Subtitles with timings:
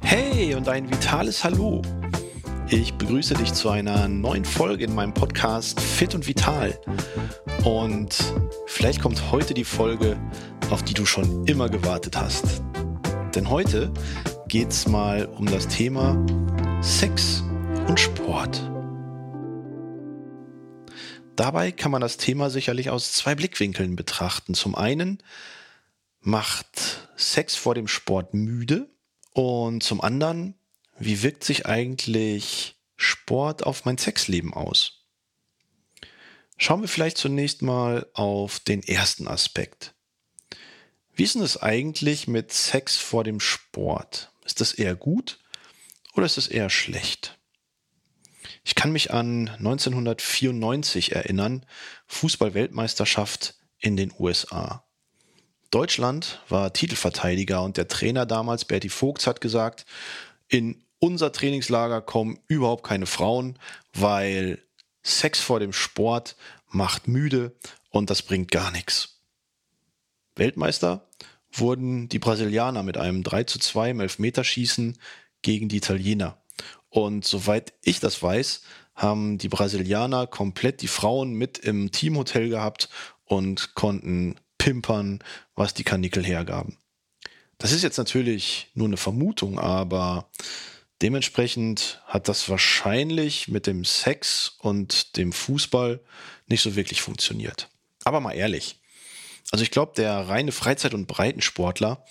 [0.00, 1.82] Hey und ein vitales Hallo.
[2.68, 6.78] Ich begrüße dich zu einer neuen Folge in meinem Podcast Fit und Vital.
[7.64, 8.16] Und
[8.66, 10.16] vielleicht kommt heute die Folge,
[10.70, 12.62] auf die du schon immer gewartet hast.
[13.34, 13.92] Denn heute
[14.48, 16.16] geht es mal um das Thema
[16.80, 17.42] Sex
[17.88, 18.70] und Sport.
[21.36, 24.54] Dabei kann man das Thema sicherlich aus zwei Blickwinkeln betrachten.
[24.54, 25.18] Zum einen
[26.22, 28.88] macht Sex vor dem Sport müde
[29.32, 30.54] und zum anderen,
[30.98, 35.02] wie wirkt sich eigentlich Sport auf mein Sexleben aus?
[36.56, 39.94] Schauen wir vielleicht zunächst mal auf den ersten Aspekt.
[41.14, 44.32] Wie ist denn es eigentlich mit Sex vor dem Sport?
[44.44, 45.40] Ist das eher gut
[46.14, 47.38] oder ist es eher schlecht?
[48.64, 51.66] Ich kann mich an 1994 erinnern,
[52.06, 54.84] Fußball-Weltmeisterschaft in den USA.
[55.72, 59.86] Deutschland war Titelverteidiger und der Trainer damals, Berti Vogts, hat gesagt,
[60.48, 63.58] in unser Trainingslager kommen überhaupt keine Frauen,
[63.94, 64.62] weil
[65.02, 66.36] Sex vor dem Sport
[66.68, 67.56] macht müde
[67.88, 69.20] und das bringt gar nichts.
[70.36, 71.08] Weltmeister
[71.50, 74.98] wurden die Brasilianer mit einem 3 zu 2 im Elfmeterschießen
[75.40, 76.36] gegen die Italiener.
[76.90, 78.60] Und soweit ich das weiß,
[78.94, 82.90] haben die Brasilianer komplett die Frauen mit im Teamhotel gehabt
[83.24, 85.18] und konnten pimpern,
[85.56, 86.78] was die Kanickel hergaben.
[87.58, 90.30] Das ist jetzt natürlich nur eine Vermutung, aber
[91.02, 96.00] dementsprechend hat das wahrscheinlich mit dem Sex und dem Fußball
[96.46, 97.70] nicht so wirklich funktioniert.
[98.04, 98.80] Aber mal ehrlich.
[99.50, 102.04] Also ich glaube, der reine Freizeit- und Breitensportler,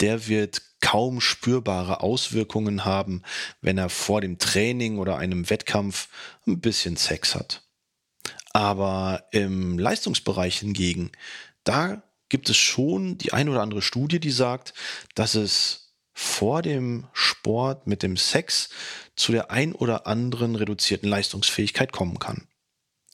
[0.00, 3.22] der wird kaum spürbare Auswirkungen haben,
[3.60, 6.08] wenn er vor dem Training oder einem Wettkampf
[6.48, 7.62] ein bisschen Sex hat.
[8.52, 11.12] Aber im Leistungsbereich hingegen,
[11.64, 14.74] da gibt es schon die ein oder andere Studie, die sagt,
[15.14, 15.82] dass es
[16.14, 18.70] vor dem Sport mit dem Sex
[19.16, 22.46] zu der ein oder anderen reduzierten Leistungsfähigkeit kommen kann.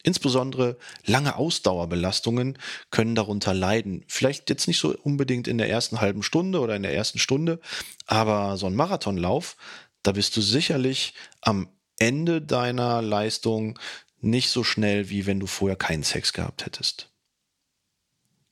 [0.04, 2.58] Insbesondere lange Ausdauerbelastungen
[2.90, 4.04] können darunter leiden.
[4.06, 7.60] Vielleicht jetzt nicht so unbedingt in der ersten halben Stunde oder in der ersten Stunde,
[8.06, 9.56] aber so ein Marathonlauf,
[10.02, 13.78] da bist du sicherlich am Ende deiner Leistung
[14.20, 17.10] nicht so schnell, wie wenn du vorher keinen Sex gehabt hättest.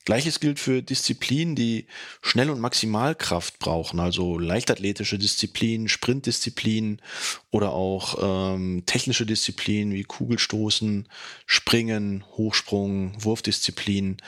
[0.06, 1.89] Gleiches gilt für Disziplinen, die
[2.22, 7.03] Schnell- und Maximalkraft brauchen, also leichtathletische Disziplinen, Sprintdisziplinen
[7.50, 11.09] oder auch ähm, technische Disziplinen wie Kugelstoßen,
[11.44, 14.19] Springen, Hochsprung, Wurfdisziplinen.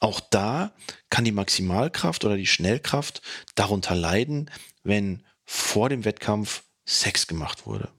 [0.00, 0.74] Auch da
[1.10, 3.20] kann die Maximalkraft oder die Schnellkraft
[3.54, 4.50] darunter leiden,
[4.84, 7.90] wenn vor dem Wettkampf Sex gemacht wurde.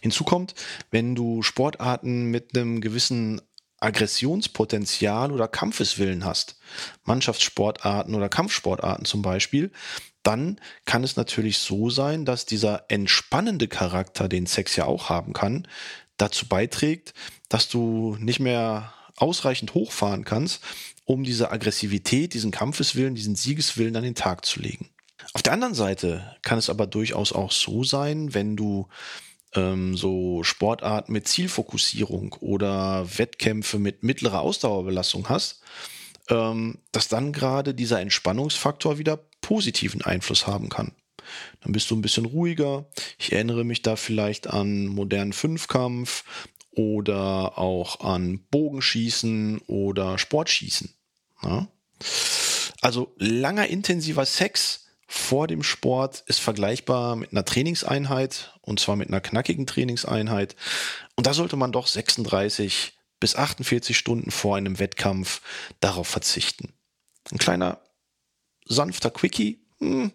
[0.00, 0.54] Hinzu kommt,
[0.92, 3.40] wenn du Sportarten mit einem gewissen
[3.82, 6.58] Aggressionspotenzial oder Kampfeswillen hast,
[7.04, 9.70] Mannschaftssportarten oder Kampfsportarten zum Beispiel,
[10.22, 15.32] dann kann es natürlich so sein, dass dieser entspannende Charakter, den Sex ja auch haben
[15.32, 15.66] kann,
[16.16, 17.14] dazu beiträgt,
[17.48, 20.62] dass du nicht mehr ausreichend hochfahren kannst,
[21.04, 24.88] um diese Aggressivität, diesen Kampfeswillen, diesen Siegeswillen an den Tag zu legen.
[25.32, 28.88] Auf der anderen Seite kann es aber durchaus auch so sein, wenn du
[29.54, 35.62] ähm, so Sportarten mit Zielfokussierung oder Wettkämpfe mit mittlerer Ausdauerbelastung hast,
[36.28, 40.92] ähm, dass dann gerade dieser Entspannungsfaktor wieder positiven Einfluss haben kann.
[41.60, 42.86] Dann bist du ein bisschen ruhiger.
[43.18, 46.24] Ich erinnere mich da vielleicht an modernen Fünfkampf
[46.70, 50.94] oder auch an Bogenschießen oder Sportschießen.
[51.42, 51.68] Ja?
[52.80, 54.81] Also langer intensiver Sex
[55.14, 60.56] vor dem Sport ist vergleichbar mit einer Trainingseinheit und zwar mit einer knackigen Trainingseinheit.
[61.16, 65.42] Und da sollte man doch 36 bis 48 Stunden vor einem Wettkampf
[65.80, 66.72] darauf verzichten.
[67.30, 67.82] Ein kleiner
[68.64, 70.12] sanfter Quickie, hm,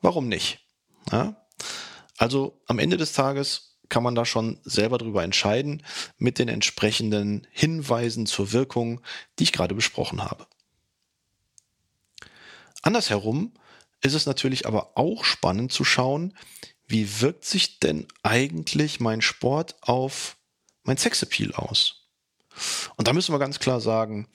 [0.00, 0.58] warum nicht?
[1.12, 1.46] Ja?
[2.18, 5.84] Also am Ende des Tages kann man da schon selber drüber entscheiden
[6.18, 9.02] mit den entsprechenden Hinweisen zur Wirkung,
[9.38, 10.48] die ich gerade besprochen habe.
[12.82, 13.52] Andersherum
[14.02, 16.36] ist es natürlich aber auch spannend zu schauen,
[16.86, 20.36] wie wirkt sich denn eigentlich mein Sport auf
[20.82, 22.08] mein Sexappeal aus?
[22.96, 24.28] Und da müssen wir ganz klar sagen,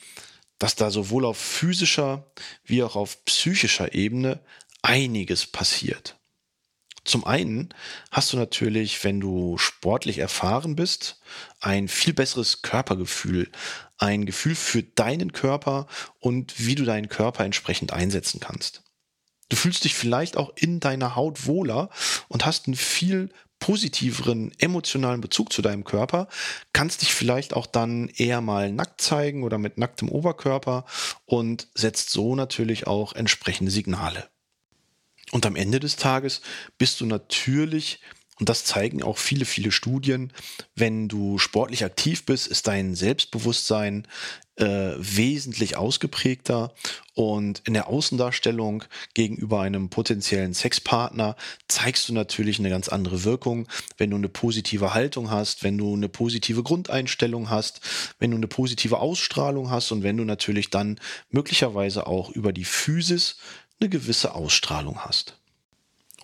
[0.58, 2.32] dass da sowohl auf physischer
[2.64, 4.40] wie auch auf psychischer Ebene
[4.82, 6.16] einiges passiert.
[7.04, 7.74] Zum einen
[8.12, 11.22] hast du natürlich, wenn du sportlich erfahren bist,
[11.62, 13.50] ein viel besseres Körpergefühl,
[13.98, 15.88] ein Gefühl für deinen Körper
[16.20, 18.84] und wie du deinen Körper entsprechend einsetzen kannst.
[19.50, 21.90] Du fühlst dich vielleicht auch in deiner Haut wohler
[22.28, 23.30] und hast ein viel
[23.60, 26.28] positiveren emotionalen Bezug zu deinem Körper,
[26.74, 30.86] kannst dich vielleicht auch dann eher mal nackt zeigen oder mit nacktem Oberkörper
[31.26, 34.30] und setzt so natürlich auch entsprechende Signale.
[35.32, 36.42] Und am Ende des Tages
[36.78, 38.00] bist du natürlich
[38.40, 40.32] und das zeigen auch viele, viele Studien.
[40.76, 44.08] Wenn du sportlich aktiv bist, ist dein Selbstbewusstsein
[44.58, 46.74] äh, wesentlich ausgeprägter
[47.14, 51.36] und in der Außendarstellung gegenüber einem potenziellen Sexpartner
[51.68, 53.68] zeigst du natürlich eine ganz andere Wirkung,
[53.98, 57.82] wenn du eine positive Haltung hast, wenn du eine positive Grundeinstellung hast,
[58.20, 61.00] wenn du eine positive Ausstrahlung hast und wenn du natürlich dann
[61.30, 63.38] möglicherweise auch über die Physis
[63.80, 65.38] eine gewisse Ausstrahlung hast.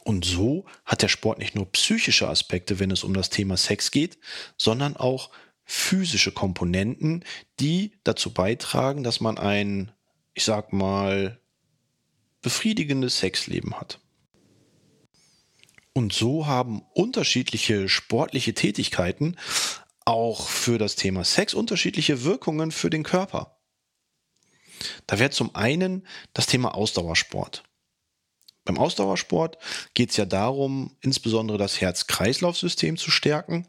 [0.03, 3.91] Und so hat der Sport nicht nur psychische Aspekte, wenn es um das Thema Sex
[3.91, 4.17] geht,
[4.57, 5.29] sondern auch
[5.63, 7.23] physische Komponenten,
[7.59, 9.91] die dazu beitragen, dass man ein,
[10.33, 11.39] ich sag mal,
[12.41, 13.99] befriedigendes Sexleben hat.
[15.93, 19.37] Und so haben unterschiedliche sportliche Tätigkeiten
[20.05, 23.57] auch für das Thema Sex unterschiedliche Wirkungen für den Körper.
[25.07, 27.63] Da wäre zum einen das Thema Ausdauersport.
[28.65, 29.57] Beim Ausdauersport
[29.93, 33.67] geht es ja darum, insbesondere das Herz-Kreislauf-System zu stärken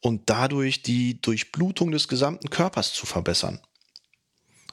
[0.00, 3.60] und dadurch die Durchblutung des gesamten Körpers zu verbessern.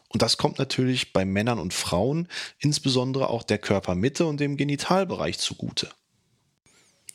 [0.10, 2.28] Und das kommt natürlich bei Männern und Frauen,
[2.60, 5.90] insbesondere auch der Körpermitte und dem Genitalbereich zugute.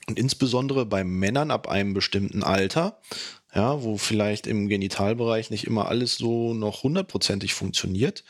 [0.08, 3.00] Und insbesondere bei Männern ab einem bestimmten Alter
[3.54, 8.24] ja, wo vielleicht im Genitalbereich nicht immer alles so noch hundertprozentig funktioniert,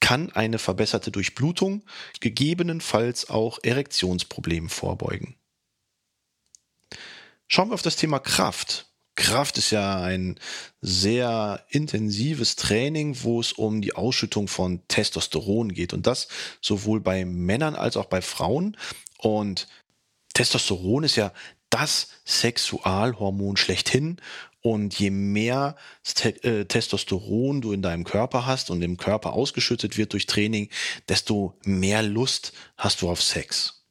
[0.00, 1.84] kann eine verbesserte Durchblutung
[2.20, 5.36] gegebenenfalls auch Erektionsproblemen vorbeugen.
[7.48, 8.86] Schauen wir auf das Thema Kraft.
[9.14, 10.40] Kraft ist ja ein
[10.80, 16.28] sehr intensives Training, wo es um die Ausschüttung von Testosteron geht und das
[16.62, 18.76] sowohl bei Männern als auch bei Frauen.
[19.18, 19.68] Und
[20.32, 21.32] Testosteron ist ja
[21.68, 24.16] das Sexualhormon schlechthin
[24.62, 25.76] und je mehr
[26.22, 30.70] äh, Testosteron du in deinem Körper hast und im Körper ausgeschüttet wird durch Training,
[31.08, 33.84] desto mehr Lust hast du auf Sex.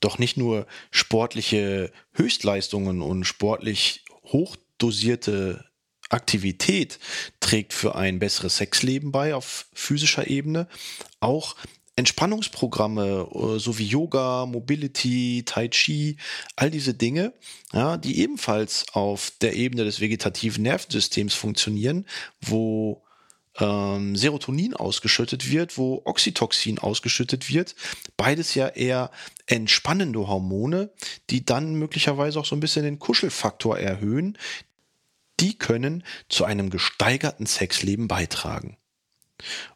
[0.00, 5.64] Doch nicht nur sportliche Höchstleistungen und sportlich hochdosierte
[6.10, 6.98] Aktivität
[7.40, 10.68] trägt für ein besseres Sexleben bei auf physischer Ebene,
[11.20, 11.56] auch
[11.98, 16.16] Entspannungsprogramme, äh, so wie Yoga, Mobility, Tai Chi,
[16.54, 17.32] all diese Dinge,
[17.72, 22.06] ja, die ebenfalls auf der Ebene des vegetativen Nervensystems funktionieren,
[22.40, 23.02] wo
[23.58, 27.74] ähm, Serotonin ausgeschüttet wird, wo Oxytocin ausgeschüttet wird.
[28.16, 29.10] Beides ja eher
[29.46, 30.90] entspannende Hormone,
[31.30, 34.38] die dann möglicherweise auch so ein bisschen den Kuschelfaktor erhöhen.
[35.40, 38.76] Die können zu einem gesteigerten Sexleben beitragen.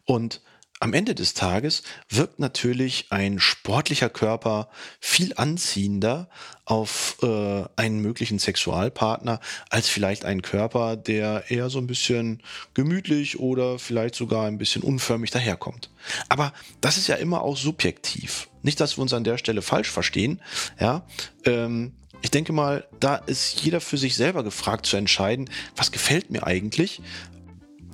[0.05, 0.41] Und
[0.83, 4.67] am Ende des Tages wirkt natürlich ein sportlicher Körper
[4.99, 6.27] viel anziehender
[6.65, 9.39] auf äh, einen möglichen Sexualpartner
[9.69, 12.43] als vielleicht ein Körper, der eher so ein bisschen
[12.73, 15.89] gemütlich oder vielleicht sogar ein bisschen unförmig daherkommt.
[16.27, 16.51] Aber
[16.81, 18.49] das ist ja immer auch subjektiv.
[18.61, 20.41] Nicht, dass wir uns an der Stelle falsch verstehen.
[20.81, 21.05] Ja,
[21.45, 26.29] ähm, ich denke mal, da ist jeder für sich selber gefragt zu entscheiden, was gefällt
[26.29, 27.01] mir eigentlich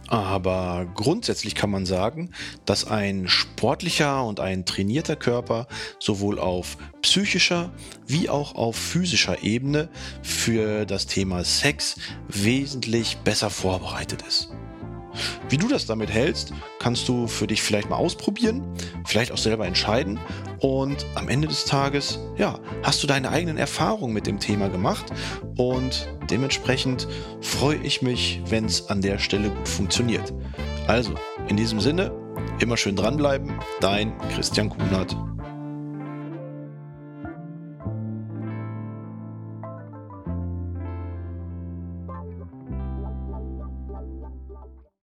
[0.09, 2.31] aber grundsätzlich kann man sagen,
[2.65, 5.67] dass ein sportlicher und ein trainierter Körper
[5.99, 7.71] sowohl auf psychischer
[8.07, 9.87] wie auch auf physischer Ebene
[10.23, 11.95] für das Thema Sex
[12.27, 14.49] wesentlich besser vorbereitet ist.
[15.49, 18.63] Wie du das damit hältst, kannst du für dich vielleicht mal ausprobieren,
[19.05, 20.19] vielleicht auch selber entscheiden
[20.59, 25.05] und am Ende des Tages, ja, hast du deine eigenen Erfahrungen mit dem Thema gemacht
[25.57, 27.07] und dementsprechend
[27.41, 30.33] freue ich mich, wenn es an der Stelle gut funktioniert.
[30.87, 31.13] Also,
[31.47, 32.11] in diesem Sinne,
[32.59, 35.15] immer schön dranbleiben, dein Christian Kunert.